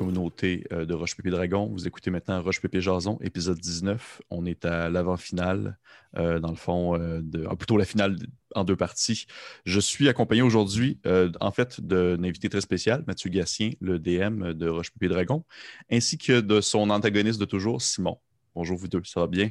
[0.00, 1.66] communauté euh, de Roche Pépé Dragon.
[1.66, 4.22] Vous écoutez maintenant Roche Pépé Jason, épisode 19.
[4.30, 5.76] On est à l'avant-finale,
[6.16, 8.16] euh, dans le fond, euh, de, ah, plutôt la finale
[8.54, 9.26] en deux parties.
[9.66, 10.98] Je suis accompagné aujourd'hui,
[11.40, 15.44] en fait, d'un invité très spécial, Mathieu Gassien, le DM de Roche Pépé Dragon,
[15.90, 18.16] ainsi que de son antagoniste de toujours, Simon.
[18.54, 19.50] Bonjour vous deux, ça va bien?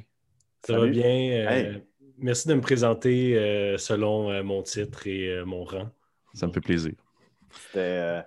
[0.66, 1.79] Ça va bien.
[2.18, 3.35] Merci de me présenter
[3.77, 5.91] selon mon titre et mon rang.
[6.34, 6.93] Ça me fait plaisir.
[7.52, 8.23] C'était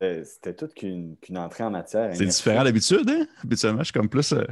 [0.00, 2.14] c'était toute qu'une entrée en matière.
[2.14, 3.26] C'est différent d'habitude, hein?
[3.42, 4.32] Habituellement, je suis comme plus.
[4.32, 4.44] Euh,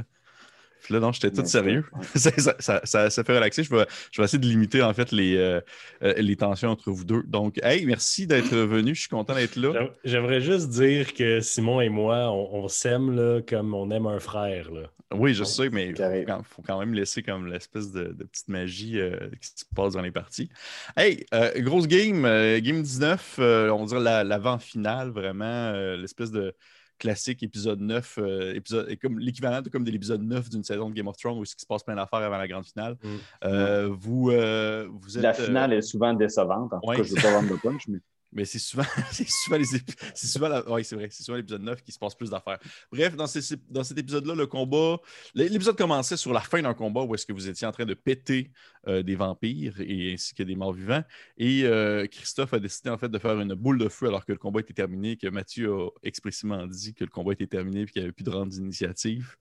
[0.89, 1.85] là, non, j'étais tout sérieux.
[2.15, 3.63] ça, ça, fait relaxer.
[3.63, 5.61] Je vais, je vais, essayer de limiter, en fait, les, euh,
[6.03, 7.23] euh, les tensions entre vous deux.
[7.23, 8.95] Donc, hey, merci d'être venu.
[8.95, 9.89] Je suis content d'être là.
[10.03, 14.71] J'aimerais juste dire que Simon et moi, on, s'aime comme on aime un frère.
[14.71, 14.89] Là.
[15.13, 18.99] Oui, je sais, mais il faut, quand même laisser comme l'espèce de, petite magie
[19.41, 20.49] qui se passe dans les parties.
[20.95, 21.25] Hey,
[21.57, 26.55] grosse game, game 19, on dirait l'avant-finale, vraiment, l'espèce de
[27.01, 30.93] classique épisode 9, euh, épisode, comme l'équivalent de, comme de l'épisode 9 d'une saison de
[30.93, 32.95] Game of Thrones où il se passe plein d'affaires avant la grande finale.
[33.03, 33.07] Mm.
[33.43, 36.71] Euh, vous, euh, vous êtes, La finale est souvent décevante.
[36.73, 37.97] En tout cas, je ne veux pas vendre de punch, mais
[38.31, 40.49] mais c'est souvent, c'est souvent, les c'est souvent,
[40.83, 42.59] c'est vrai, c'est souvent l'épisode 9 qui se passe plus d'affaires.
[42.91, 43.25] Bref, dans,
[43.69, 44.97] dans cet épisode-là, le combat,
[45.33, 47.93] l'épisode commençait sur la fin d'un combat où est-ce que vous étiez en train de
[47.93, 48.51] péter
[48.87, 51.03] euh, des vampires et ainsi que des morts vivants.
[51.37, 54.31] Et euh, Christophe a décidé en fait de faire une boule de feu alors que
[54.31, 57.85] le combat était terminé, que Mathieu a expressément dit que le combat était terminé et
[57.85, 59.35] qu'il n'y avait plus de rente d'initiative.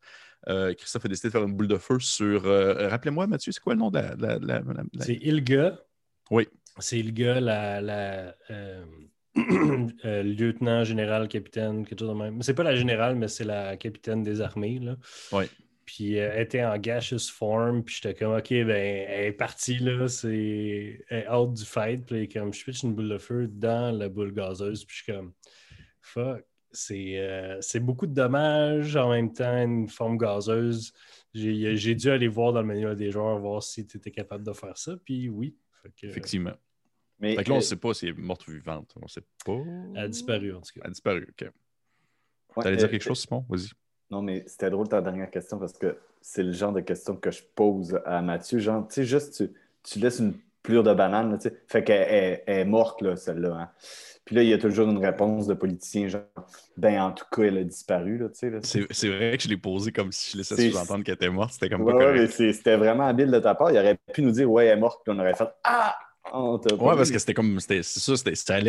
[0.48, 2.44] Euh, Christophe a décidé de faire une boule de feu sur.
[2.44, 4.38] Rappelez-moi, Mathieu, c'est quoi le nom de la.
[4.38, 4.62] la...
[5.00, 5.78] C'est Ilga.
[6.30, 6.46] Oui.
[6.80, 8.84] C'est le gars, la, la euh,
[10.04, 12.42] euh, lieutenant, général, capitaine, quelque chose de même.
[12.42, 14.78] C'est pas la générale, mais c'est la capitaine des armées.
[14.78, 14.96] Là.
[15.32, 15.44] Oui.
[15.84, 19.78] Puis euh, elle était en gaseous form, puis j'étais comme, OK, ben, elle est partie,
[19.78, 22.04] là, c'est elle est out du fight.
[22.06, 25.12] Puis comme, je pitch une boule de feu dans la boule gazeuse, puis je suis
[25.12, 25.32] comme,
[26.00, 30.92] fuck, c'est beaucoup de dommages, en même temps, une forme gazeuse.
[31.34, 34.52] J'ai dû aller voir dans le manuel des joueurs, voir si tu étais capable de
[34.52, 35.56] faire ça, puis oui.
[36.02, 36.54] Effectivement.
[37.20, 38.92] Mais fait que là, on ne sait pas si elle est morte ou vivante.
[38.96, 39.58] On ne sait pas.
[39.94, 40.80] Elle a disparu, en tout cas.
[40.82, 41.36] Elle a disparu, OK.
[41.36, 43.44] tu allais dire euh, quelque chose, Simon?
[43.48, 43.68] Vas-y.
[44.10, 47.30] Non, mais c'était drôle ta dernière question parce que c'est le genre de question que
[47.30, 48.58] je pose à Mathieu.
[48.58, 49.50] Genre, tu sais, juste, tu,
[49.82, 51.62] tu, laisses une plure de banane, tu sais.
[51.68, 53.54] Fait qu'elle est, morte, là, celle-là.
[53.54, 53.70] Hein.
[54.24, 56.22] Puis là, il y a toujours une réponse de politicien, genre,
[56.76, 58.86] ben, en tout cas, elle a disparu, là, tu sais.
[58.90, 61.52] C'est vrai que je l'ai posé comme si je laissais sous-entendre qu'elle était morte.
[61.52, 63.70] C'était comme ouais, pas ouais, C'était vraiment habile de ta part.
[63.70, 65.96] Il aurait pu nous dire, ouais, elle est morte, puis on aurait fait, ah!
[66.32, 67.58] Oh, ouais, parce que c'était comme.
[67.60, 68.14] C'est ça,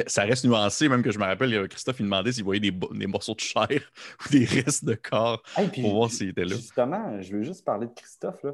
[0.07, 3.07] ça reste nuancé, même que je me rappelle, Christophe, il demandait s'il voyait des, des,
[3.07, 3.67] morceaux de chair
[4.25, 5.41] ou des restes de corps
[5.73, 6.55] pour voir s'il était là.
[6.55, 8.43] Justement, je veux juste parler de Christophe.
[8.43, 8.53] Là.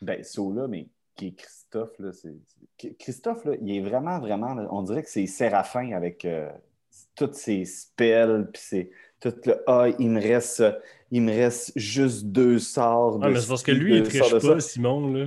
[0.00, 2.36] Ben, so là, mais qui est Christophe, là, c'est.
[2.98, 4.54] Christophe, là, il est vraiment, vraiment.
[4.70, 6.48] on dirait que c'est Séraphin avec euh,
[7.16, 10.62] toutes ses spells, puis c'est tout le Ah, il me reste,
[11.10, 13.18] il me reste juste deux sorts.
[13.20, 15.26] Ah, mais c'est parce que lui, il triche pas, Simon, là.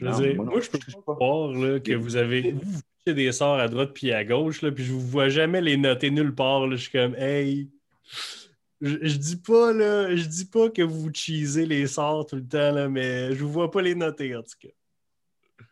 [0.00, 1.52] Je veux dire, moi, je peux pas croire
[1.82, 5.00] que vous avez vous, des sorts à droite puis à gauche, là, puis je vous
[5.00, 6.66] vois jamais les noter nulle part.
[6.66, 6.76] Là.
[6.76, 7.68] Je suis comme, hey,
[8.80, 12.72] je, dis pas, là, je dis pas que vous cheesez les sorts tout le temps,
[12.72, 15.66] là, mais je vous vois pas les noter, en tout cas.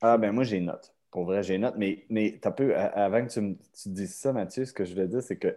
[0.00, 0.92] Ah, ben moi, j'ai note.
[1.10, 1.74] Pour vrai, j'ai note.
[1.78, 5.08] Mais, mais peu, avant que tu, me, tu dises ça, Mathieu, ce que je voulais
[5.08, 5.56] dire, c'est que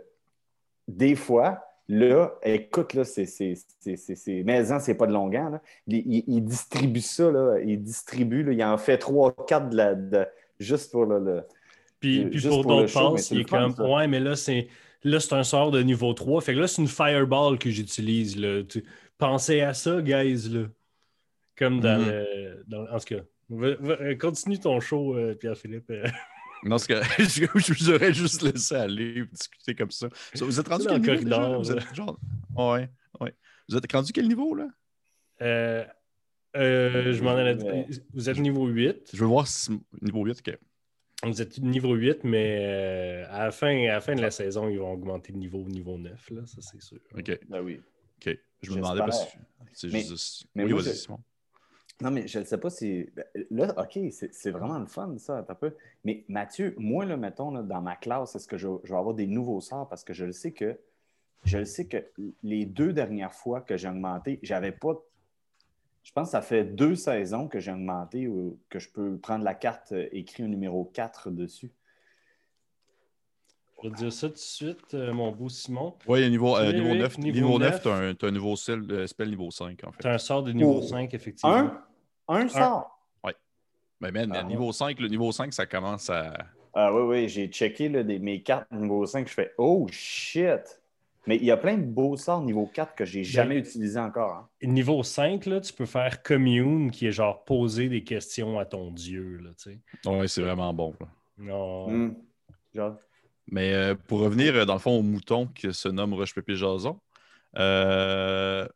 [0.87, 3.25] des fois, Là, écoute, là, c'est,
[4.45, 5.49] mais hein, c'est pas de longueur.
[5.49, 5.61] Là.
[5.87, 7.57] Il, distribue ça, là.
[7.65, 8.53] il distribue, là.
[8.53, 10.29] il en fait trois, quatre de la,
[10.59, 11.41] juste pour le.
[11.99, 14.67] puis, puis pour, d'autres passes, il est comme Ouais, mais là, c'est
[15.03, 16.41] là, c'est un sort de niveau 3.
[16.41, 18.37] Fait que là, c'est une fireball que j'utilise.
[18.37, 18.61] Là.
[19.17, 20.47] Pensez à ça, guys.
[20.47, 20.67] Là.
[21.57, 22.63] Comme dans, mm-hmm.
[22.67, 25.91] dans En tout cas, continue ton show, euh, Pierre-Philippe.
[26.63, 30.09] Non, ce que je, vous aurais juste laissé aller discuter comme ça.
[30.35, 32.19] Vous êtes rendu quel niveau corridor, Vous êtes genre...
[32.55, 32.89] ouais,
[33.19, 33.35] ouais.
[33.69, 34.67] Vous êtes rendu quel niveau là?
[35.41, 35.85] Euh,
[36.57, 37.57] euh, je m'en allais
[38.13, 39.11] Vous êtes niveau 8.
[39.13, 40.57] Je veux voir si niveau 8, ok.
[41.23, 44.69] Vous êtes niveau 8, mais euh, à, la fin, à la fin de la saison,
[44.69, 46.99] ils vont augmenter le niveau au niveau 9, là, ça c'est sûr.
[47.13, 47.39] OK.
[47.47, 47.81] Ben oui.
[48.17, 48.37] OK.
[48.61, 49.37] Je me demandais parce que
[49.73, 50.45] c'est juste.
[50.55, 51.19] Mais oui, vas-y, Simon.
[52.01, 53.09] Non, mais je ne sais pas si.
[53.13, 55.75] Ben, là, OK, c'est vraiment le fun, ça, un peu.
[56.05, 59.59] Mais Mathieu, moi, là, mettons, dans ma classe, est-ce que je, vais avoir des nouveaux
[59.59, 59.89] sorts?
[59.89, 60.79] Parce que je le sais que
[61.45, 62.05] je le sais que
[62.43, 65.01] les deux dernières fois que j'ai augmenté, j'avais pas.
[66.03, 69.43] Je pense que ça fait deux saisons que j'ai augmenté ou que je peux prendre
[69.43, 71.71] la carte euh, écrit un numéro 4 dessus.
[73.83, 75.95] Je vais dire ça tout de suite, euh, mon beau Simon.
[76.07, 77.17] Oui, niveau, euh, niveau 9.
[77.19, 80.01] Niveau, 9, tu as, un nouveau spell, spell niveau 5, en fait.
[80.01, 81.55] Tu as un sort de niveau 5, effectivement.
[81.55, 81.83] Un?
[82.49, 82.99] Sort?
[83.23, 83.31] Oui.
[84.01, 86.33] Mais ben, ah, niveau 5, le niveau 5, ça commence à.
[86.73, 90.81] Ah oui, oui, j'ai checké là, mes cartes niveau 5, je fais Oh shit!
[91.27, 94.31] Mais il y a plein de beaux sorts niveau 4 que j'ai jamais utilisé encore.
[94.33, 94.49] hein.
[94.63, 98.89] Niveau 5, là, tu peux faire commune, qui est genre poser des questions à ton
[98.91, 99.37] Dieu.
[99.43, 100.09] Là, tu sais.
[100.09, 100.95] Ouais, c'est vraiment bon.
[100.99, 101.07] là.
[101.37, 101.89] Non.
[101.89, 102.15] Hmm.
[102.73, 102.95] Genre,
[103.51, 106.55] Mais euh, pour revenir, euh, dans le fond, au mouton qui se nomme Roche Pépé
[106.55, 106.99] Jason.
[107.57, 108.67] euh,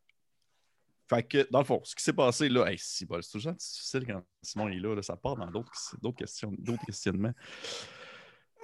[1.09, 2.77] Fait que, dans le fond, ce qui s'est passé là, hey,
[3.07, 6.85] bon, c'est toujours difficile quand Simon est là, là, ça part dans d'autres questions, d'autres
[6.85, 7.33] questionnements.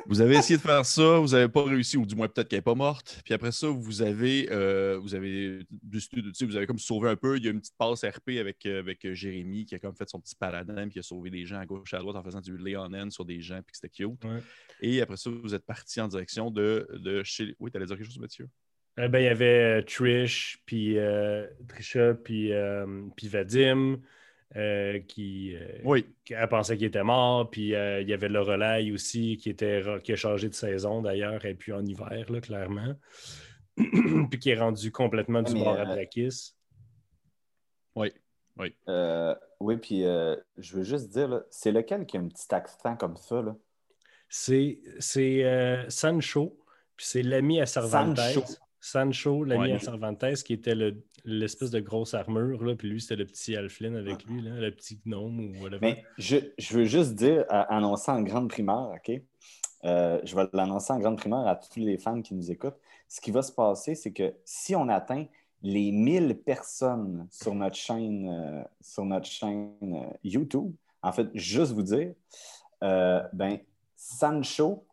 [0.05, 2.59] Vous avez essayé de faire ça, vous n'avez pas réussi, ou du moins peut-être qu'elle
[2.59, 3.21] n'est pas morte.
[3.25, 7.17] Puis après ça, vous avez, euh, vous avez décidé de- vous avez comme sauvé un
[7.17, 7.35] peu.
[7.37, 9.95] Il y a une petite passe RP avec, euh, avec euh, Jérémy qui a comme
[9.95, 12.15] fait son petit paladin, puis qui a sauvé des gens à gauche et à droite
[12.15, 14.23] en faisant du Léonen sur des gens, puis que c'était cute.
[14.23, 14.41] Ouais.
[14.79, 17.53] Et après ça, vous êtes parti en direction de, de chez.
[17.59, 18.47] Oui, tu allais dire quelque chose, Mathieu?
[18.99, 22.85] Euh, ben, il y avait euh, Trish, puis euh, Trisha, puis, euh,
[23.15, 24.01] puis Vadim,
[24.55, 26.05] euh, qui, euh, Oui.
[26.25, 27.49] qui elle pensait qu'il était mort.
[27.49, 31.45] Puis euh, il y avait Lorelai aussi, qui, était, qui a changé de saison d'ailleurs,
[31.45, 32.95] et puis en hiver, là, clairement.
[33.77, 36.53] puis qui est rendu complètement du Mais, bord à Drakis.
[37.95, 38.11] Oui.
[38.89, 42.53] euh, oui, puis euh, je veux juste dire, là, c'est lequel qui a un petit
[42.53, 43.41] accent comme ça?
[43.41, 43.55] Là?
[44.27, 46.57] C'est c'est, euh, Sancho,
[46.97, 48.17] puis c'est l'ami à Cervantes.
[48.17, 48.43] Sancho.
[48.79, 49.73] Sancho, l'ami Ouais.
[49.73, 53.55] à Cervantes, qui était le- l'espèce de grosse armure, là, puis lui, c'était le petit
[53.55, 55.79] Alflin avec lui, là, le petit gnome ou whatever.
[55.81, 59.21] Mais je, je veux juste dire, euh, annoncer en grande primaire, OK?
[59.85, 62.77] Euh, je vais l'annoncer en grande primaire à tous les fans qui nous écoutent.
[63.07, 65.25] Ce qui va se passer, c'est que si on atteint
[65.61, 69.73] les 1000 personnes sur notre chaîne, euh, sur notre chaîne
[70.23, 72.13] YouTube, en fait, juste vous dire,
[72.81, 73.57] ben,
[73.95, 74.85] Sancho,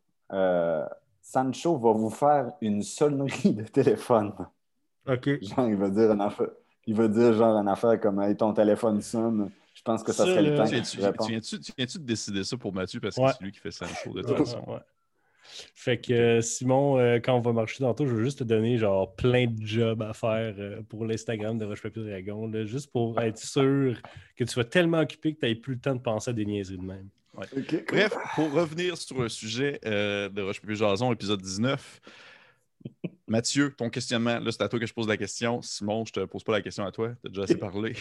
[1.30, 4.32] Sancho va vous faire une sonnerie de téléphone.
[5.08, 5.42] OK.
[5.42, 6.50] Genre, il va dire une affaire,
[6.86, 9.50] il va dire genre une affaire comme Hey, ton téléphone sonne.
[9.74, 12.04] Je pense que ça, Ça, serait le temps Tu tu tu viens-tu- tu viens-tu de
[12.04, 13.32] décider ça pour Mathieu parce que Ouais.
[13.36, 14.60] c'est lui qui fait Sancho de toute façon?
[14.68, 14.80] ouais, ouais.
[15.74, 18.78] Fait que euh, Simon, euh, quand on va marcher tantôt, je veux juste te donner
[18.78, 22.92] genre plein de jobs à faire euh, pour l'Instagram de Roche Papier Dragon, là, juste
[22.92, 24.00] pour être sûr
[24.36, 26.46] que tu sois tellement occupé que tu n'aies plus le temps de penser à des
[26.46, 27.08] niaiseries de même.
[27.36, 32.00] Bref, pour revenir sur un sujet euh, de Roche Papier Jason, épisode 19.
[33.28, 35.60] Mathieu, ton questionnement, là, c'est à toi que je pose la question.
[35.60, 37.94] Simon, je te pose pas la question à toi, tu as déjà assez parlé.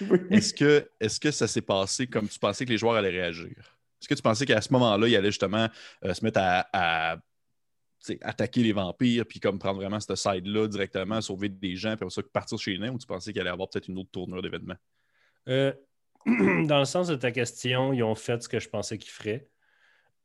[0.30, 3.50] Est-ce que, est que ça s'est passé comme tu pensais que les joueurs allaient réagir?
[4.00, 5.68] Est-ce que tu pensais qu'à ce moment-là, ils allaient justement
[6.04, 7.18] euh, se mettre à,
[8.22, 12.22] attaquer les vampires, puis comme prendre vraiment cette side-là directement, sauver des gens, puis ça
[12.22, 14.40] partir chez les nains, ou tu pensais qu'il allait y avoir peut-être une autre tournure
[14.40, 14.78] d'événements?
[15.48, 15.72] Euh,
[16.26, 19.48] dans le sens de ta question, ils ont fait ce que je pensais qu'ils feraient.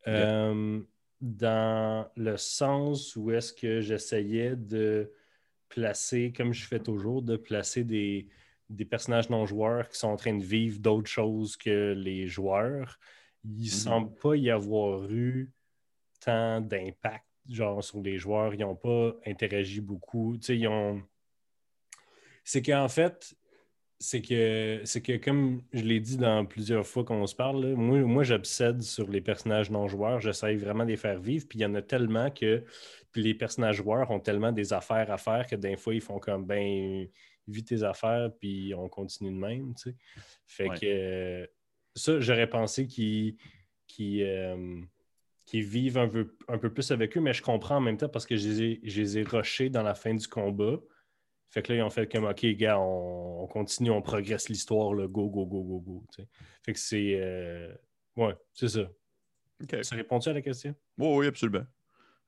[0.07, 0.81] Euh,
[1.21, 5.11] dans le sens où est-ce que j'essayais de
[5.69, 8.27] placer, comme je fais toujours, de placer des,
[8.69, 12.99] des personnages non-joueurs qui sont en train de vivre d'autres choses que les joueurs.
[13.43, 15.51] Il ne semble pas y avoir eu
[16.19, 18.53] tant d'impact genre sur les joueurs.
[18.53, 20.37] Ils n'ont pas interagi beaucoup.
[20.49, 21.01] Ils ont...
[22.43, 23.35] C'est qu'en fait,
[24.05, 27.75] c'est que, c'est que, comme je l'ai dit dans plusieurs fois qu'on se parle, là,
[27.75, 30.21] moi, moi j'obsède sur les personnages non-joueurs.
[30.21, 31.47] J'essaye vraiment de les faire vivre.
[31.49, 32.63] Puis il y en a tellement que
[33.11, 36.19] puis les personnages joueurs ont tellement des affaires à faire que des fois, ils font
[36.19, 37.07] comme ben,
[37.47, 39.73] vis tes affaires, puis on continue de même.
[39.73, 39.95] Tu sais.
[40.45, 40.79] Fait Ouais.
[40.79, 41.47] que euh,
[41.95, 43.37] ça, j'aurais pensé qu'ils
[44.01, 44.81] euh,
[45.45, 48.09] qu'ils vivent un peu, un peu plus avec eux, mais je comprends en même temps
[48.09, 50.79] parce que je les ai, je les ai rushés dans la fin du combat.
[51.49, 54.93] Fait que là, ils ont fait comme OK, gars, on, on continue, on progresse l'histoire,
[54.93, 56.03] là, go, go, go, go, go.
[56.63, 57.15] Fait que c'est.
[57.19, 57.73] euh,
[58.17, 58.89] Ouais, c'est ça.
[59.61, 59.83] OK.
[59.83, 60.73] Ça répond-tu à la question?
[60.97, 61.65] Oui, oui, absolument.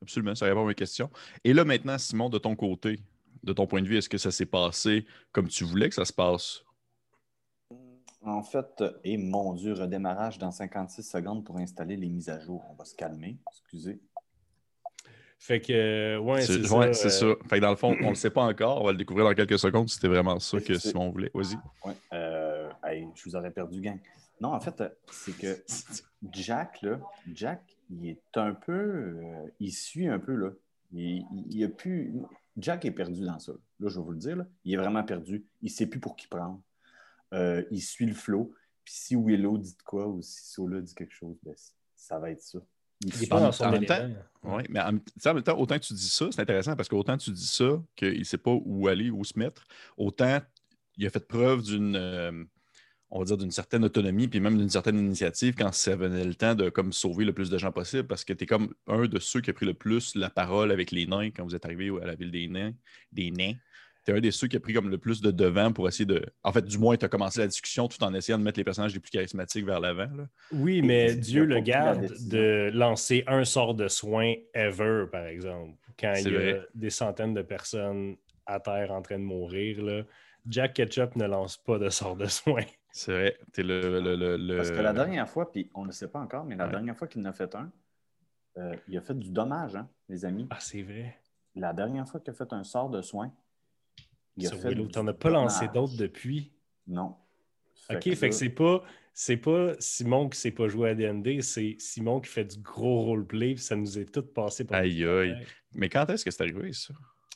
[0.02, 1.10] Absolument, ça répond à mes questions.
[1.44, 3.00] Et là, maintenant, Simon, de ton côté,
[3.42, 6.04] de ton point de vue, est-ce que ça s'est passé comme tu voulais que ça
[6.04, 6.62] se passe?
[8.20, 12.64] En fait, et mon Dieu, redémarrage dans 56 secondes pour installer les mises à jour.
[12.70, 14.00] On va se calmer, excusez.
[15.40, 16.76] Fait que, euh, ouais, c'est ça.
[16.76, 17.48] ouais, c'est euh, ça.
[17.48, 18.82] Fait que dans le fond, on ne le sait pas encore.
[18.82, 21.30] On va le découvrir dans quelques secondes si c'était vraiment ça que Simon voulait.
[21.32, 21.56] Vas-y.
[21.88, 21.94] Ouais.
[22.12, 23.98] Euh, hey, je vous aurais perdu, gang.
[24.40, 25.62] Non, en fait, c'est que
[26.32, 27.00] Jack, là,
[27.32, 28.72] Jack, il est un peu.
[28.72, 30.50] euh, il suit un peu, là.
[30.92, 32.14] Il, il, il a plus.
[32.56, 33.52] Jack est perdu dans ça.
[33.80, 34.46] Là, je vais vous le dire, là.
[34.64, 35.46] Il est vraiment perdu.
[35.62, 36.60] Il ne sait plus pour qui prendre.
[37.32, 38.52] Euh, il suit le flow.
[38.84, 41.54] Puis si Willow dit de quoi ou si Sola dit quelque chose, ben,
[41.94, 42.58] ça va être ça.
[43.02, 44.14] Il Il est suit- pas En- dans son en même élément.
[44.44, 44.94] Oui, mais en,
[45.26, 47.82] en même temps, autant que tu dis ça, c'est intéressant parce qu'autant tu dis ça
[47.96, 50.40] qu'il ne sait pas où aller, où se mettre, autant
[50.96, 52.44] il a fait preuve d'une, euh,
[53.10, 56.34] on va dire, d'une certaine autonomie, puis même d'une certaine initiative quand ça venait le
[56.34, 59.06] temps de comme sauver le plus de gens possible, parce que tu es comme un
[59.06, 61.64] de ceux qui a pris le plus la parole avec les nains quand vous êtes
[61.64, 62.72] arrivé à la ville des nains.
[63.12, 63.54] Des nains.
[64.10, 66.24] Es un des ceux qui a pris comme le plus de devant pour essayer de.
[66.42, 68.64] En fait, du moins, tu as commencé la discussion tout en essayant de mettre les
[68.64, 70.08] personnages les plus charismatiques vers l'avant.
[70.16, 70.28] là.
[70.52, 75.76] Oui, Et mais Dieu le garde de lancer un sort de soin ever, par exemple.
[75.98, 76.66] Quand C'est il y a vrai.
[76.74, 80.02] des centaines de personnes à terre en train de mourir, là,
[80.48, 82.62] Jack Ketchup ne lance pas de sort de soin.
[82.90, 83.38] C'est vrai.
[83.52, 86.08] T'es le, le, le- le- Parce que la dernière fois, puis on ne le sait
[86.08, 86.70] pas encore, mais la Ouais.
[86.70, 87.70] dernière fois qu'il en a fait un,
[88.56, 90.46] euh, il a fait du dommage, hein, les amis.
[90.50, 91.18] Ah, c'est vrai.
[91.54, 93.30] La dernière fois qu'il a fait un sort de soin,
[94.38, 96.52] il a fait Willow, t'en as pas lancé d'autres depuis?
[96.86, 97.16] Non.
[97.90, 98.82] OK, fait que c'est pas,
[99.14, 103.02] c'est pas Simon qui sait pas jouer à D&D, c'est Simon qui fait du gros
[103.02, 105.46] roleplay, puis ça nous est tout passé par Aïe, aïe.
[105.74, 106.94] Mais quand est-ce que c'est arrivé, ça?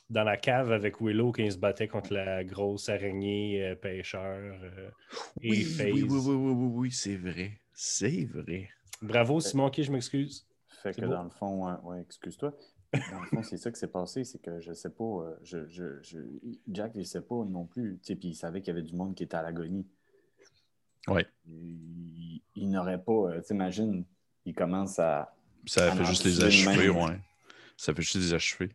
[0.09, 4.59] Dans la cave avec Willow quand il se battait contre la grosse araignée euh, pêcheur
[4.63, 4.89] euh,
[5.41, 5.91] et Oui, FaZe.
[5.93, 7.59] oui, oui, oui, oui, oui, oui, c'est vrai.
[7.73, 8.69] C'est vrai.
[9.01, 10.45] Bravo Simon, ok, je m'excuse.
[10.83, 11.11] Fait que beau.
[11.11, 12.53] dans le fond, ouais, excuse-toi.
[13.11, 15.67] Dans le fond, c'est ça qui s'est passé, c'est que je sais pas, euh, je,
[15.67, 16.19] je, je-
[16.67, 18.95] Jack, il sait pas non plus, tu sais, puis il savait qu'il y avait du
[18.95, 19.85] monde qui était à l'agonie.
[21.07, 21.25] Ouais.
[21.47, 24.05] Il, il n'aurait pas, euh, t'imagines,
[24.45, 25.33] il commence à.
[25.65, 27.19] Ça fait juste les achever, ouais.
[27.77, 28.69] Ça fait juste les achever.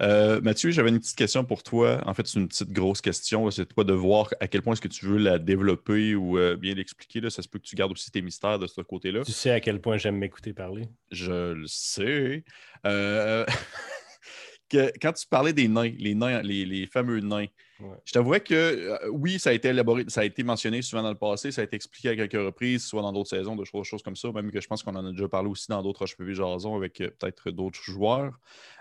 [0.00, 2.00] Euh, Mathieu, j'avais une petite question pour toi.
[2.06, 3.50] En fait, c'est une petite grosse question.
[3.50, 6.56] C'est toi de voir à quel point est-ce que tu veux la développer ou euh,
[6.56, 7.20] bien l'expliquer.
[7.20, 7.30] là.
[7.30, 9.22] Ça se peut que tu gardes aussi tes mystères de ce côté-là.
[9.24, 10.84] Tu sais à quel point j'aime m'écouter parler.
[11.10, 12.44] Je le sais.
[12.86, 13.44] Euh,
[14.68, 17.46] que- quand tu parlais des nains, les nains, les, les fameux nains,
[17.80, 17.94] Ouais.
[18.04, 21.14] je t'avouais que oui, ça a été élaboré, ça a été mentionné souvent dans le
[21.16, 24.02] passé, ça a été expliqué à quelques reprises, soit dans d'autres saisons, de choses, choses
[24.02, 26.34] comme ça, même que je pense qu'on en a déjà parlé aussi dans d'autres HPV
[26.34, 28.32] Jason avec peut-être d'autres joueurs.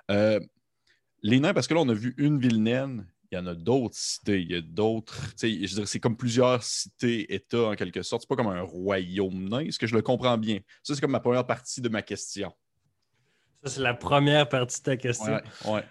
[0.10, 0.40] Euh,
[1.24, 3.56] les nains, parce que là, on a vu une ville naine, il y en a
[3.56, 5.32] d'autres cités, il y a d'autres.
[5.32, 8.22] tu sais, Je dirais c'est comme plusieurs cités, États en quelque sorte.
[8.22, 9.60] C'est pas comme un royaume nain.
[9.60, 10.60] Est-ce que je le comprends bien?
[10.84, 12.54] Ça, c'est comme ma première partie de ma question.
[13.64, 15.34] Ça, c'est la première partie de ta question.
[15.34, 15.84] Ouais, ouais.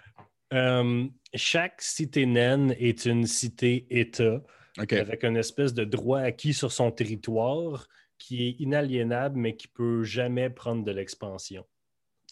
[0.53, 4.41] Euh, chaque cité naine est une cité-État
[4.77, 10.03] avec une espèce de droit acquis sur son territoire qui est inaliénable mais qui peut
[10.03, 11.65] jamais prendre de l'expansion.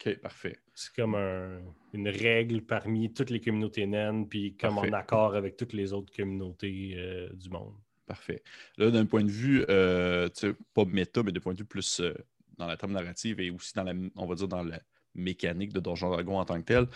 [0.05, 0.57] OK, parfait.
[0.74, 1.62] C'est comme un-
[1.93, 4.89] une règle parmi toutes les communautés naines, puis comme Parfait.
[4.89, 7.74] en accord avec toutes les autres communautés euh, du monde.
[8.05, 8.43] Parfait.
[8.77, 10.29] Là, d'un point de vue, euh,
[10.74, 12.13] pas méta, mais d'un point de vue plus euh,
[12.57, 14.79] dans la trame narrative et aussi dans la, on va dire, dans la
[15.15, 16.88] mécanique de Donjon Dragon en tant que tel,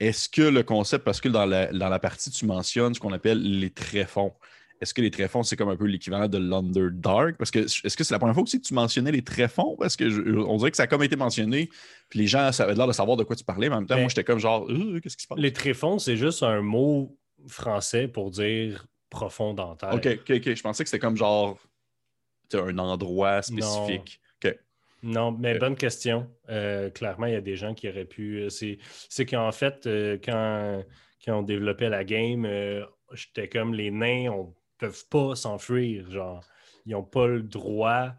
[0.00, 3.12] est-ce que le concept, parce que dans la, dans la partie, tu mentionnes ce qu'on
[3.12, 4.34] appelle les tréfonds?
[4.80, 7.36] Est-ce que les tréfonds, c'est comme un peu l'équivalent de l'Underdark?
[7.36, 9.76] Parce que est-ce que c'est la première fois aussi que tu mentionnais les tréfonds?
[9.78, 11.68] Parce que je- on dirait que ça a comme été mentionné,
[12.08, 13.88] puis les gens ça avait l'air de savoir de quoi tu parlais, mais en même
[13.88, 15.38] temps, moi, j'étais comme genre, Euh, qu'est-ce qui se passe?
[15.38, 17.16] Les tréfonds, c'est juste un mot
[17.48, 19.94] français pour dire profond dans terre.
[19.94, 20.54] Ok, ok, ok.
[20.54, 21.58] Je pensais que c'était comme genre
[22.54, 24.20] un endroit spécifique.
[24.44, 24.56] Ok.
[25.02, 25.58] Non, mais Euh.
[25.58, 26.28] bonne question.
[26.48, 28.38] Euh, clairement, il y a des gens qui auraient pu.
[28.42, 30.82] euh, C'est, c'est qu'en fait, euh, quand,
[31.24, 36.10] quand on développait la game, euh, j'étais comme les nains, on peuvent pas s'enfuir.
[36.10, 36.44] Genre,
[36.86, 38.12] ils n'ont pas le droit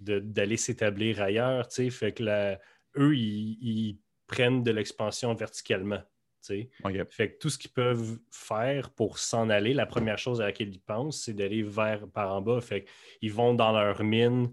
[0.00, 1.68] d'aller s'établir ailleurs.
[1.68, 1.90] tu sais.
[1.90, 2.58] Fait que la-
[2.96, 5.98] eux, ils, ils prennent de l'expansion verticalement.
[5.98, 6.06] tu
[6.40, 6.70] sais.
[6.84, 7.08] Ok.
[7.10, 10.72] Fait que tout ce qu'ils peuvent faire pour s'en aller, la première chose à laquelle
[10.74, 12.60] ils pensent, c'est d'aller vers par en bas.
[12.60, 12.84] Fait
[13.20, 14.50] qu'ils vont dans leur mine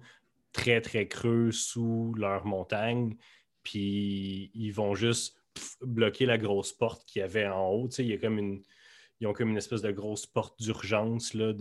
[0.52, 3.16] très, très creux sous leur montagne,
[3.64, 7.88] puis ils vont juste pff, bloquer la grosse porte qu'il y avait en haut.
[7.88, 8.62] Tu sais, il y a comme une,
[9.20, 11.52] ils ont comme une espèce de grosse porte d'urgence de,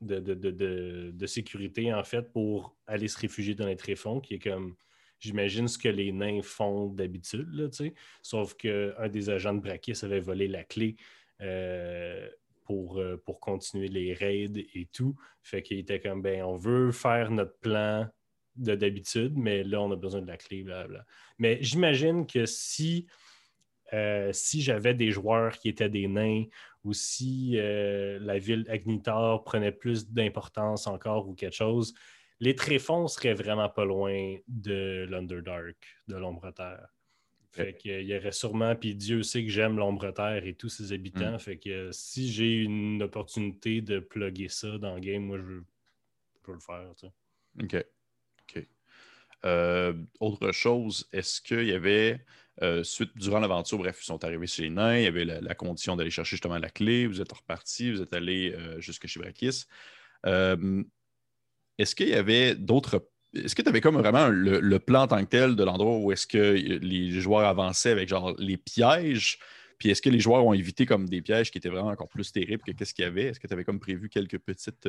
[0.00, 4.34] de, de, de- de- sécurité, en fait, pour aller se réfugier dans les tréfonds, qui
[4.34, 4.76] est comme,
[5.18, 7.70] j'imagine, ce que les nains font d'habitude.
[8.22, 10.96] Sauf qu'un des agents de Brakis avait volé la clé
[11.40, 12.28] euh,
[12.64, 15.16] pour, euh, pour continuer les raids et tout.
[15.42, 18.08] Fait qu'il était comme, ben, on veut faire notre plan
[18.56, 21.04] de d'habitude, mais là, on a besoin de la clé, blablabla.
[21.38, 23.06] Mais j'imagine que si,
[23.92, 26.44] euh, si j'avais des joueurs qui étaient des nains
[26.84, 31.94] ou si euh, la ville Agnitar prenait plus d'importance encore ou quelque chose,
[32.40, 35.76] les tréfonds seraient vraiment pas loin de l'Underdark,
[36.08, 36.88] de l'Ombre-Terre.
[37.52, 41.38] Fait qu'il y aurait sûrement, puis Dieu sait que j'aime l'Ombre-Terre et tous ses habitants.
[41.38, 46.40] Fait que si j'ai une opportunité de plugger ça dans le game, moi, je, je
[46.42, 46.92] peux le faire.
[46.98, 47.78] tu sais.
[47.78, 47.86] OK.
[49.44, 52.24] Euh, autre chose, est-ce qu'il y avait,
[52.62, 55.54] euh, suite, durant l'aventure, bref, ils sont arrivés chez les nains, il y avait la,
[55.54, 59.20] condition d'aller chercher justement la clé, vous êtes reparti, vous êtes allé euh, jusque chez
[59.20, 59.66] Brakis.
[61.78, 63.06] Est-ce qu'il y avait d'autres.
[63.34, 66.10] Est-ce que tu avais comme vraiment le, plan en tant que tel de l'endroit où
[66.10, 69.38] est-ce que les joueurs avançaient avec genre les pièges?
[69.78, 72.32] Puis est-ce que les joueurs ont évité comme des pièges qui étaient vraiment encore plus
[72.32, 73.24] terribles que qu'est-ce qu'il y avait?
[73.24, 74.88] Est-ce que tu avais comme prévu quelques petites.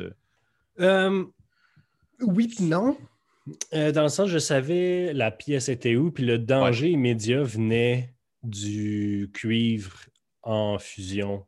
[2.20, 2.96] oui, non.
[3.74, 8.14] Euh, dans le sens, je savais la pièce était où, puis le danger immédiat venait
[8.42, 9.96] du cuivre
[10.42, 11.46] en fusion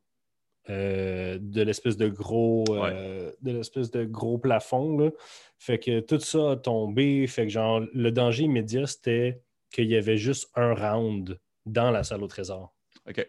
[0.68, 4.98] euh, de l'espèce de gros euh, de l'espèce de gros plafond.
[4.98, 5.10] Là.
[5.58, 7.26] Fait que tout ça a tombé.
[7.26, 9.42] Fait que genre le danger immédiat, c'était
[9.72, 12.74] qu'il y avait juste un round dans la salle au trésor.
[13.08, 13.26] OK.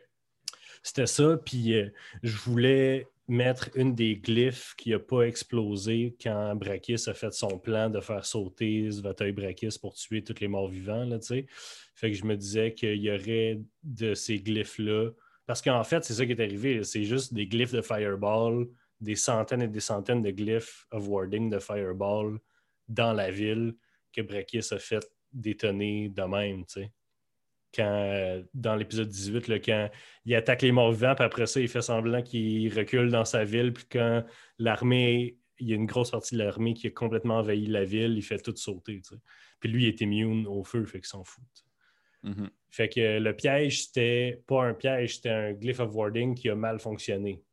[0.84, 1.38] C'était ça.
[1.38, 1.76] Puis
[2.24, 7.58] je voulais mettre une des glyphes qui n'a pas explosé quand Brakis a fait son
[7.60, 11.06] plan de faire sauter Svateuil Brakis pour tuer tous les morts vivants.
[11.06, 15.12] Là, fait que je me disais qu'il y aurait de ces glyphes-là.
[15.46, 16.84] Parce qu'en fait, c'est ça qui est arrivé.
[16.84, 18.68] C'est juste des glyphes de Fireball,
[19.00, 22.38] des centaines et des centaines de glyphes of warding de Fireball
[22.90, 23.76] dans la ville
[24.12, 26.66] que Brakis a fait détonner de même.
[26.68, 26.92] sais
[27.76, 29.90] quand, dans l'épisode 18, là, quand
[30.26, 33.44] il attaque les morts vivants, puis après ça, il fait semblant qu'il recule dans sa
[33.44, 34.24] ville, puis quand
[34.60, 38.14] l'armée, il y a une grosse partie de l'armée qui a complètement envahi la ville,
[38.18, 39.02] il fait tout sauter.
[39.60, 41.44] Puis lui, il est immune au feu, fait qu'il s'en fout.
[42.24, 42.50] Mm-hmm.
[42.70, 46.56] Fait que le piège, c'était pas un piège, c'était un glyph of warding qui a
[46.56, 47.44] mal fonctionné.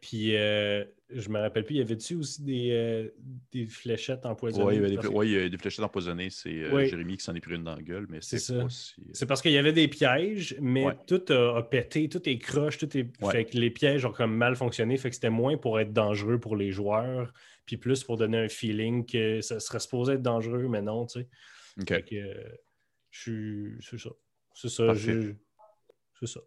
[0.00, 3.08] Puis euh, je me rappelle plus, y avait-tu aussi des, euh,
[3.52, 4.66] des, fléchettes empoisonnées?
[4.66, 6.30] Oui, il y avait des, fléchettes empoisonnées.
[6.30, 8.66] C'est euh, Jérémy qui s'en est pris une dans la gueule, mais c'est pas
[9.12, 12.96] C'est parce qu'il y avait des pièges, mais tout a, pété, tout est croche, tout
[12.96, 13.08] est.
[13.30, 16.38] Fait que les pièges ont comme mal fonctionné, fait que c'était moins pour être dangereux
[16.38, 17.32] pour les joueurs,
[17.66, 21.20] puis plus pour donner un feeling que ça serait supposé être dangereux, mais non, tu
[21.20, 21.28] sais.
[21.80, 21.88] OK.
[21.88, 22.58] Fait que
[23.10, 23.76] je suis.
[23.80, 24.10] C'est ça.
[24.54, 24.94] C'est ça.
[24.94, 26.40] C'est ça.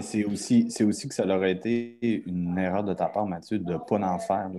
[0.00, 3.78] C'est aussi, aussi que ça aurait été une erreur de ta part, Mathieu, de ne
[3.78, 4.50] pas en faire.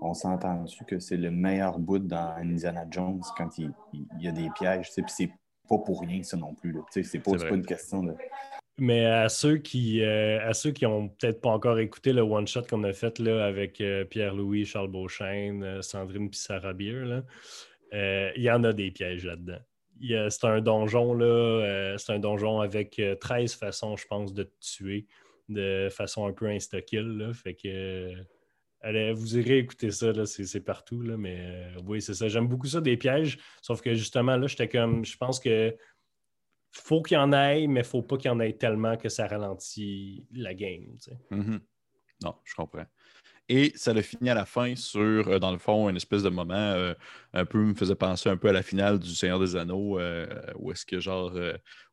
[0.00, 3.72] on s'est entendu que c'est le meilleur bout dans Indiana Jones quand il,
[4.20, 4.90] y a des pièges.
[4.94, 5.30] Puis c'est
[5.68, 6.76] pas pour rien, ça non plus.
[6.90, 8.14] C'est pas, pas une question de.
[8.78, 12.46] Mais à ceux qui euh, à ceux qui ont peut-être pas encore écouté le one
[12.46, 18.50] shot qu'on a fait là, avec euh, Pierre-Louis, Charles Beauchesne, euh, Sandrine Pissara il y
[18.50, 19.60] en a des pièges là-dedans
[20.00, 21.26] c'est un donjon, là.
[21.26, 25.06] Euh, c'est un donjon avec 13 euh, façons, je pense, de te tuer
[25.48, 27.30] de façon un peu insta-kill.
[27.34, 28.12] Fait que.
[28.80, 32.28] allez, vous irez écouter ça, là, c'est, partout, là, mais euh, oui, c'est ça.
[32.28, 33.38] J'aime beaucoup ça, des pièges.
[33.62, 35.04] Sauf que justement, là, j'étais comme.
[35.04, 35.76] Je pense que
[36.72, 39.26] faut qu'il y en ait, mais faut pas qu'il y en ait tellement que ça
[39.26, 40.96] ralentit la game.
[41.30, 41.60] Mm-hmm.
[42.24, 42.86] Non, je comprends.
[43.48, 46.30] Et ça le fini à la fin sur, euh, dans le fond, une espèce de
[46.30, 46.94] moment euh,
[47.32, 50.26] un peu me faisait penser un peu à la finale du Seigneur des Anneaux, euh,
[50.56, 51.32] où est-ce que genre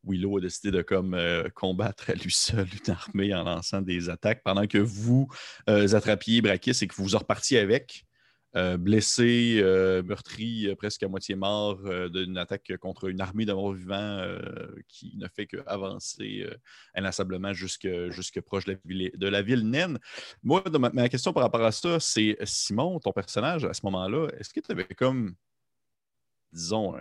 [0.04, 1.16] Willow a décidé de comme
[1.54, 5.28] combattre à lui seul une armée en lançant des attaques pendant que vous
[5.68, 8.06] attrapiez Brakis et que vous repartiez avec.
[8.56, 11.80] Euh, blessé, euh, meurtri, euh, presque à moitié mort
[12.12, 14.28] d'une attaque contre une armée de morts vivants
[14.88, 16.46] qui ne fait qu'avancer
[16.94, 20.00] inlassablement jusque, jusque proche de la, ville, naine.
[20.44, 24.54] Moi, ma, question par rapport à ça, c'est Simon, ton personnage, à ce moment-là, est-ce
[24.54, 25.34] que tu avais comme,
[26.52, 26.96] disons,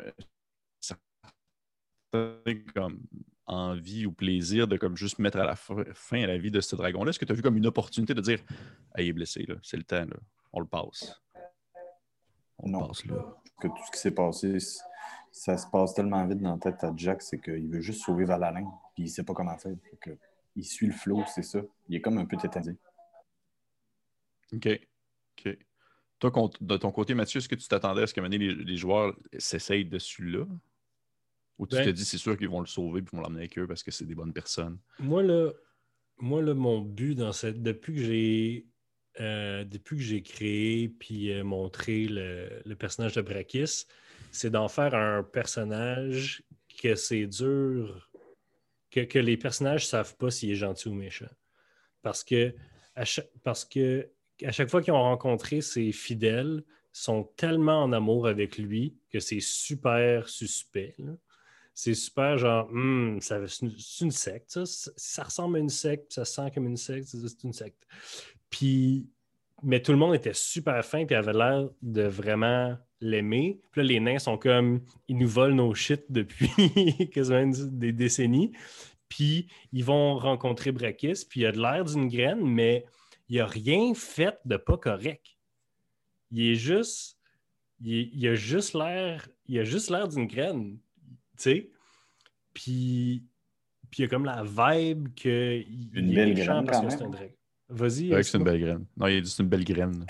[2.75, 3.03] comme
[3.45, 6.77] envie ou plaisir de comme juste mettre à la fin à la vie de ce
[6.77, 7.11] dragon-là?
[7.11, 8.41] Est-ce que tu as vu comme une opportunité de dire
[8.97, 10.07] il est blessé, c'est le temps,
[10.55, 11.23] on le passe?
[12.67, 12.91] Non.
[13.61, 14.59] Que tout ce qui s'est passé,
[15.31, 18.25] ça se passe tellement vite dans la tête à Jack, c'est qu'il veut juste sauver
[18.25, 19.73] Valalin, puis il sait pas comment faire.
[20.57, 21.61] il suit le flow, c'est ça.
[21.89, 22.77] Il est comme un peu tétanisé.
[24.53, 24.69] OK.
[25.39, 25.59] OK.
[26.19, 29.17] Toi, de ton côté, Mathieu, est-ce que tu t'attendais à ce que les, les joueurs
[29.39, 30.47] s'essayent dessus-là?
[31.59, 33.67] Ou tu te dis, c'est sûr qu'ils vont le sauver et vont l'emmener avec eux
[33.67, 34.79] parce que c'est des bonnes personnes?
[34.99, 35.51] Moi, là,
[36.19, 37.63] moi, là, mon but dans cette.
[37.63, 38.67] Depuis que j'ai
[39.21, 43.87] euh, depuis que j'ai créé puis euh, montré le, personnage de Brakis,
[44.31, 46.43] c'est d'en faire un personnage
[46.83, 48.11] que c'est dur,
[48.91, 51.31] que, les personnages ne savent pas s'il est gentil ou méchant.
[52.01, 52.55] Parce que
[52.95, 54.09] à chaque, parce que
[54.45, 59.19] à chaque fois qu'ils ont rencontré ses fidèles, sont tellement en amour avec lui que
[59.19, 60.95] c'est super suspect.
[61.75, 63.61] C'est super genre, hmm, c'est
[64.03, 64.65] une, secte, ça.
[64.67, 65.23] ça.
[65.23, 67.87] ressemble à une secte, ça sent comme une secte, c'est une secte.
[68.53, 69.09] Puis,
[69.63, 73.61] mais tout le monde était super fin et avait l'air de vraiment l'aimer.
[73.73, 76.51] Puis là, les nains sont comme, ils nous volent nos shit depuis
[77.13, 78.53] quasiment des décennies.
[79.09, 82.85] Puis, ils vont rencontrer Brakis, puis il a de l'air d'une graine, mais
[83.29, 85.27] il n'a rien fait de pas correct.
[86.31, 87.19] Il est juste,
[87.81, 90.79] il, a juste l'air, il a juste l'air d'une graine,
[91.37, 91.71] tu sais.
[92.55, 93.25] Puis,
[93.91, 97.11] puis il y a comme la vibe que il, est méchant parce que c'est un
[97.11, 97.35] dragon.
[97.73, 98.25] Vas-y.
[98.25, 98.87] c'est une belle graine.
[98.97, 100.07] Non, il a dit c'est une belle graine.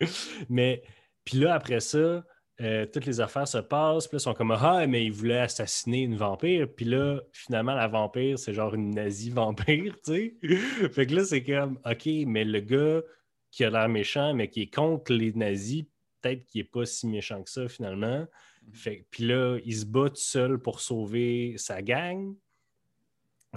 [0.48, 0.82] mais,
[1.24, 2.24] puis là, après ça,
[2.60, 4.08] euh, toutes les affaires se passent.
[4.08, 6.66] Puis là, ils sont comme Ah, mais il voulait assassiner une vampire.
[6.74, 10.88] Puis là, finalement, la vampire, c'est genre une nazie vampire, tu sais.
[10.90, 13.02] fait que là, c'est comme OK, mais le gars
[13.50, 15.84] qui a l'air méchant, mais qui est contre les nazis,
[16.20, 18.20] peut-être qu'il n'est pas si méchant que ça, finalement.
[18.20, 18.74] Mm-hmm.
[18.74, 22.34] Fait, puis là, il se bat tout seul pour sauver sa gang.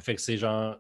[0.02, 0.78] Fait que c'est genre,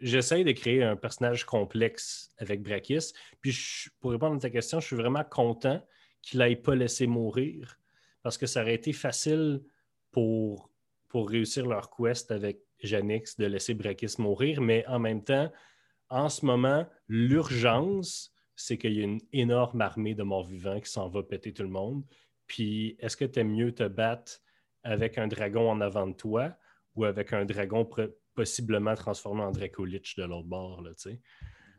[0.00, 3.12] j'essaye de créer un personnage complexe avec Brakis.
[3.40, 3.56] Puis
[4.00, 5.84] pour répondre à ta question, je suis vraiment content
[6.22, 7.78] qu'il n'aille pas laissé mourir
[8.22, 9.62] parce que ça aurait été facile
[10.10, 10.70] pour,
[11.08, 14.60] pour réussir leur quest avec Janix de laisser Brakis mourir.
[14.60, 15.52] Mais en même temps,
[16.08, 21.08] en ce moment, l'urgence, c'est qu'il y a une énorme armée de morts-vivants qui s'en
[21.08, 22.04] va péter tout le monde.
[22.46, 24.40] Puis est-ce que tu aimes mieux te battre
[24.82, 26.56] avec un dragon en avant de toi
[26.94, 27.84] ou avec un dragon
[28.36, 31.20] possiblement transformé en Dracolich de l'autre bord, là, tu sais.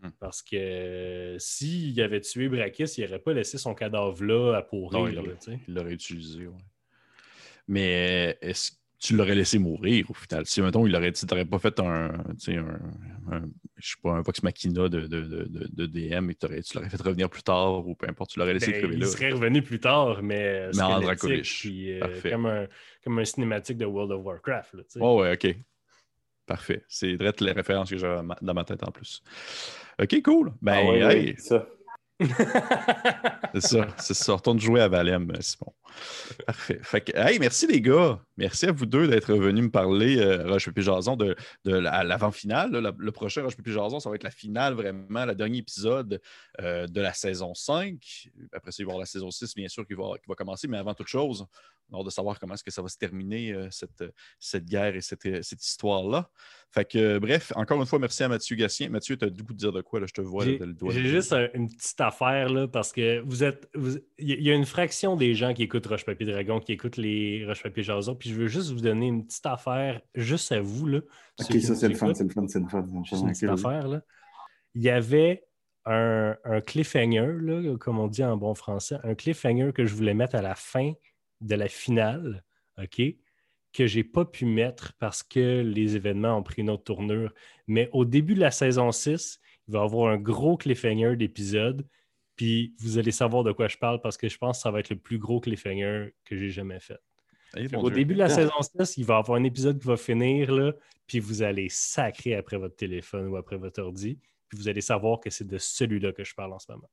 [0.02, 0.12] Mhm.
[0.20, 4.62] Parce que euh, s'il avait tué Brakis, il n'aurait pas laissé son cadavre là à
[4.62, 5.10] pourrir.
[5.68, 6.54] il l'aurait utilisé, ouais.
[7.68, 10.46] Mais est-ce tu l'aurais laissé mourir au final?
[10.46, 13.42] Si, mettons, il aurait, tu n'aurais pas fait un, un,
[13.78, 17.02] je sais pas, un Vox Machina de, de, de, de DM et tu l'aurais fait
[17.02, 19.06] revenir plus tard ou peu importe, tu l'aurais laissé ben, crever là.
[19.06, 20.70] Il serait revenu plus tard, mais.
[20.74, 21.68] Mais en Dracolich.
[21.68, 22.68] Euh, comme, un,
[23.04, 24.74] comme un cinématique de World of Warcraft.
[24.74, 25.56] Là, oh, ouais, ok.
[26.48, 26.84] Parfait.
[26.88, 29.22] C'est direct les références que j'ai dans ma tête en plus.
[30.02, 30.54] OK, cool.
[30.62, 31.36] Ben, ah hey.
[31.38, 31.68] ça
[33.54, 34.34] c'est ça, c'est ça.
[34.34, 35.74] Retourne jouer à Valem, bon.
[36.46, 36.80] Parfait.
[36.82, 38.20] Fait que, hey, merci les gars.
[38.38, 42.72] Merci à vous deux d'être venus me parler, euh, Roche Pépé Jason, de, de l'avant-finale.
[42.72, 46.20] Le, prochain Roche Pépé Jason, ça va être la finale, vraiment, le dernier épisode
[46.62, 48.00] euh, de la saison 5.
[48.54, 50.36] Après ça, il va y avoir la saison 6, bien sûr, qui va, qui va
[50.36, 50.68] commencer.
[50.68, 51.46] Mais avant toute chose,
[51.90, 54.04] de savoir comment est-ce que ça va se terminer, euh, cette,
[54.40, 56.30] cette guerre et cette, cette histoire-là.
[56.72, 58.90] Fait que, bref, encore une fois, merci à Mathieu Gatien.
[58.90, 60.92] Mathieu, tu as du coup de dire de quoi, là, je te vois le doigt.
[60.94, 63.70] J'ai juste une petite affaire, là, parce que vous êtes.
[64.18, 67.46] Il y a une fraction des gens qui écoutent Roche Papier Dragon, qui écoutent les
[67.46, 70.88] Roche Papier Jason, puis je veux juste vous donner une petite affaire, juste à vous,
[70.88, 71.00] là.
[71.40, 72.86] Ok, ça, c'est le fun, c'est le fun, c'est le fun.
[72.86, 74.02] une petite affaire, là.
[74.76, 75.46] Il y avait
[75.86, 80.14] un, un cliffhanger, là, comme on dit en bon français, un cliffhanger que je voulais
[80.14, 80.94] mettre à la fin
[81.42, 82.44] de la finale,
[82.78, 83.02] OK?
[83.78, 87.32] que j'ai pas pu mettre parce que les événements ont pris une autre tournure.
[87.68, 91.86] Mais au début de la saison 6, il va y avoir un gros cliffhanger d'épisode.
[92.36, 94.80] Puis vous allez savoir de quoi je parle parce que je pense que ça va
[94.80, 97.00] être le plus gros cliffhanger que j'ai jamais fait.
[97.76, 100.52] au début de la saison 6, il va y avoir un épisode qui va finir,
[100.52, 100.74] là,
[101.06, 104.18] puis vous allez sacrer après votre téléphone ou après votre ordi.
[104.50, 106.90] Puis vous allez savoir que c'est de celui-là que je parle en ce moment.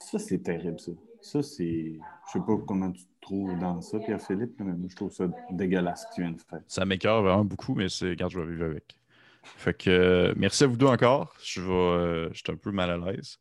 [0.00, 0.92] Ça, c'est terrible, ça.
[1.20, 1.98] Ça, c'est.
[2.26, 5.26] Je sais pas comment tu te trouves dans ça, Pierre-Philippe, mais moi, je trouve ça
[5.50, 6.60] dégueulasse que tu viens de faire.
[6.66, 8.10] Ça m'écœure vraiment beaucoup, mais c'est.
[8.10, 8.98] Regarde, je vais vivre avec.
[9.42, 11.34] Fait que euh, merci à vous deux encore.
[11.42, 11.72] Je vais.
[11.72, 13.38] Euh, je suis un peu mal à l'aise.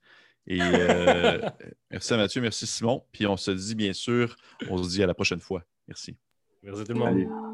[0.48, 1.50] Et euh,
[1.92, 3.04] merci à Mathieu, merci Simon.
[3.12, 4.36] Puis on se dit bien sûr,
[4.70, 5.64] on se dit à la prochaine fois.
[5.88, 6.18] Merci.
[6.62, 7.53] Merci tout le monde.